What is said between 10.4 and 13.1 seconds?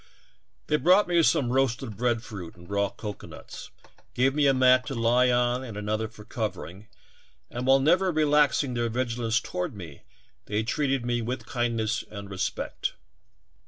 they treated me with kindness and respect.